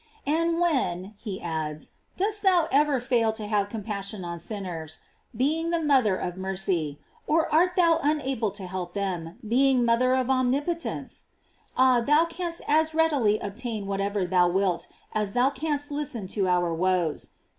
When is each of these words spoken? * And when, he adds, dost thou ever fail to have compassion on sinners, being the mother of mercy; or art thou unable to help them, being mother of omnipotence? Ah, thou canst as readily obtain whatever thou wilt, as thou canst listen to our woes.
* 0.13 0.25
And 0.25 0.59
when, 0.59 1.13
he 1.19 1.39
adds, 1.39 1.91
dost 2.17 2.41
thou 2.41 2.67
ever 2.71 2.99
fail 2.99 3.31
to 3.33 3.45
have 3.45 3.69
compassion 3.69 4.25
on 4.25 4.39
sinners, 4.39 5.01
being 5.37 5.69
the 5.69 5.79
mother 5.79 6.15
of 6.15 6.37
mercy; 6.37 6.99
or 7.27 7.47
art 7.53 7.75
thou 7.75 7.99
unable 8.01 8.49
to 8.49 8.65
help 8.65 8.93
them, 8.95 9.37
being 9.47 9.85
mother 9.85 10.15
of 10.15 10.27
omnipotence? 10.27 11.25
Ah, 11.77 12.01
thou 12.01 12.25
canst 12.25 12.63
as 12.67 12.95
readily 12.95 13.37
obtain 13.37 13.85
whatever 13.85 14.25
thou 14.25 14.47
wilt, 14.49 14.87
as 15.13 15.33
thou 15.33 15.51
canst 15.51 15.91
listen 15.91 16.27
to 16.29 16.47
our 16.47 16.73
woes. 16.73 17.33